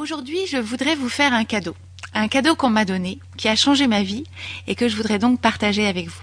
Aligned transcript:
Aujourd'hui, 0.00 0.46
je 0.46 0.56
voudrais 0.56 0.94
vous 0.94 1.10
faire 1.10 1.34
un 1.34 1.44
cadeau. 1.44 1.76
Un 2.14 2.26
cadeau 2.26 2.56
qu'on 2.56 2.70
m'a 2.70 2.86
donné, 2.86 3.18
qui 3.36 3.48
a 3.48 3.54
changé 3.54 3.86
ma 3.86 4.02
vie 4.02 4.24
et 4.66 4.74
que 4.74 4.88
je 4.88 4.96
voudrais 4.96 5.18
donc 5.18 5.42
partager 5.42 5.86
avec 5.86 6.08
vous. 6.08 6.22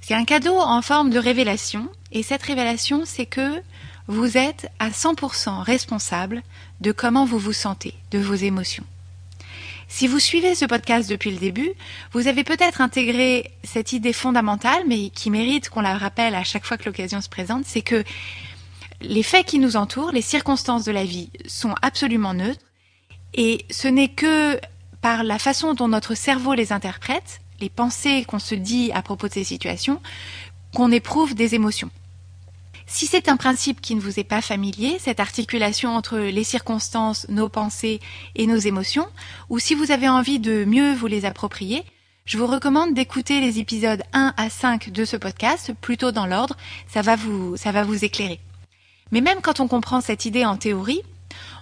C'est 0.00 0.14
un 0.14 0.24
cadeau 0.24 0.58
en 0.58 0.82
forme 0.82 1.10
de 1.10 1.20
révélation 1.20 1.88
et 2.10 2.24
cette 2.24 2.42
révélation, 2.42 3.04
c'est 3.04 3.26
que 3.26 3.62
vous 4.08 4.36
êtes 4.36 4.68
à 4.80 4.90
100% 4.90 5.62
responsable 5.62 6.42
de 6.80 6.90
comment 6.90 7.24
vous 7.24 7.38
vous 7.38 7.52
sentez, 7.52 7.94
de 8.10 8.18
vos 8.18 8.34
émotions. 8.34 8.84
Si 9.86 10.08
vous 10.08 10.18
suivez 10.18 10.56
ce 10.56 10.64
podcast 10.64 11.08
depuis 11.08 11.30
le 11.30 11.38
début, 11.38 11.70
vous 12.10 12.26
avez 12.26 12.42
peut-être 12.42 12.80
intégré 12.80 13.52
cette 13.62 13.92
idée 13.92 14.12
fondamentale, 14.12 14.82
mais 14.88 15.10
qui 15.10 15.30
mérite 15.30 15.68
qu'on 15.68 15.82
la 15.82 15.96
rappelle 15.96 16.34
à 16.34 16.42
chaque 16.42 16.66
fois 16.66 16.78
que 16.78 16.86
l'occasion 16.86 17.20
se 17.20 17.28
présente, 17.28 17.64
c'est 17.64 17.82
que 17.82 18.02
les 19.02 19.22
faits 19.22 19.46
qui 19.46 19.60
nous 19.60 19.76
entourent, 19.76 20.10
les 20.10 20.20
circonstances 20.20 20.84
de 20.84 20.90
la 20.90 21.04
vie 21.04 21.30
sont 21.46 21.76
absolument 21.80 22.34
neutres, 22.34 22.58
et 23.34 23.66
ce 23.70 23.88
n'est 23.88 24.08
que 24.08 24.58
par 25.00 25.24
la 25.24 25.38
façon 25.38 25.74
dont 25.74 25.88
notre 25.88 26.14
cerveau 26.14 26.54
les 26.54 26.72
interprète, 26.72 27.40
les 27.60 27.68
pensées 27.68 28.24
qu'on 28.24 28.38
se 28.38 28.54
dit 28.54 28.90
à 28.92 29.02
propos 29.02 29.28
de 29.28 29.34
ces 29.34 29.44
situations, 29.44 30.00
qu'on 30.74 30.90
éprouve 30.90 31.34
des 31.34 31.54
émotions. 31.54 31.90
Si 32.86 33.06
c'est 33.06 33.28
un 33.28 33.36
principe 33.36 33.80
qui 33.80 33.94
ne 33.94 34.00
vous 34.00 34.20
est 34.20 34.24
pas 34.24 34.42
familier, 34.42 34.98
cette 34.98 35.20
articulation 35.20 35.96
entre 35.96 36.18
les 36.18 36.44
circonstances, 36.44 37.26
nos 37.28 37.48
pensées 37.48 38.00
et 38.34 38.46
nos 38.46 38.56
émotions, 38.56 39.08
ou 39.48 39.58
si 39.58 39.74
vous 39.74 39.90
avez 39.90 40.08
envie 40.08 40.38
de 40.38 40.64
mieux 40.64 40.94
vous 40.94 41.06
les 41.06 41.24
approprier, 41.24 41.82
je 42.26 42.38
vous 42.38 42.46
recommande 42.46 42.94
d'écouter 42.94 43.40
les 43.40 43.58
épisodes 43.58 44.02
1 44.12 44.34
à 44.36 44.50
5 44.50 44.90
de 44.90 45.04
ce 45.04 45.16
podcast, 45.16 45.72
plutôt 45.80 46.12
dans 46.12 46.26
l'ordre, 46.26 46.56
ça 46.88 47.02
va 47.02 47.16
vous, 47.16 47.56
ça 47.56 47.72
va 47.72 47.84
vous 47.84 48.04
éclairer. 48.04 48.40
Mais 49.12 49.20
même 49.20 49.40
quand 49.42 49.60
on 49.60 49.68
comprend 49.68 50.00
cette 50.00 50.24
idée 50.24 50.44
en 50.44 50.56
théorie, 50.56 51.02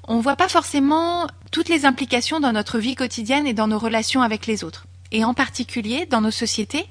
on 0.09 0.17
ne 0.17 0.23
voit 0.23 0.37
pas 0.37 0.49
forcément 0.49 1.27
toutes 1.51 1.69
les 1.69 1.85
implications 1.85 2.41
dans 2.41 2.53
notre 2.53 2.79
vie 2.79 2.95
quotidienne 2.95 3.47
et 3.47 3.55
dans 3.55 3.69
nos 3.69 3.79
relations 3.79 4.23
avec 4.23 4.47
les 4.47 4.65
autres. 4.65 4.87
Et 5.13 5.25
en 5.25 5.35
particulier, 5.35 6.07
dans 6.07 6.21
nos 6.21 6.31
sociétés, 6.31 6.87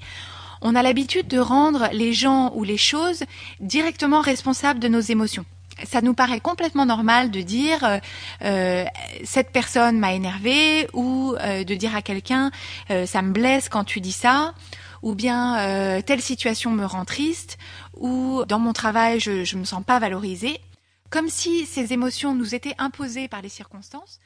on 0.61 0.75
a 0.75 0.83
l'habitude 0.83 1.27
de 1.27 1.39
rendre 1.39 1.89
les 1.91 2.13
gens 2.13 2.52
ou 2.55 2.63
les 2.63 2.77
choses 2.77 3.23
directement 3.59 4.22
responsables 4.22 4.80
de 4.80 4.88
nos 4.88 5.00
émotions. 5.00 5.45
Ça 5.85 6.02
nous 6.02 6.13
paraît 6.13 6.39
complètement 6.39 6.85
normal 6.85 7.31
de 7.31 7.41
dire 7.41 7.83
euh, 7.83 7.97
euh 8.44 8.85
cette 9.23 9.52
personne 9.52 9.97
m'a 9.97 10.13
énervé 10.13 10.88
ou 10.94 11.33
euh, 11.39 11.63
de 11.63 11.73
dire 11.73 11.95
à 11.95 12.03
quelqu'un 12.03 12.52
euh, 12.91 13.07
ça 13.07 13.23
me 13.23 13.31
blesse 13.31 13.67
quand 13.67 13.83
tu 13.83 14.00
dis 14.00 14.11
ça 14.11 14.53
ou 15.02 15.16
bien 15.16 16.02
telle 16.05 16.22
situation 16.22 16.69
me 16.69 16.85
rend 16.85 17.05
triste 17.05 17.57
ou 17.97 18.44
dans 18.47 18.59
mon 18.59 18.73
travail 18.73 19.19
je, 19.19 19.44
je 19.44 19.57
me 19.57 19.63
sens 19.63 19.83
pas 19.83 19.97
valorisée 19.97 20.61
comme 21.11 21.29
si 21.29 21.65
ces 21.65 21.93
émotions 21.93 22.33
nous 22.33 22.55
étaient 22.55 22.75
imposées 22.77 23.27
par 23.27 23.41
les 23.41 23.49
circonstances. 23.49 24.19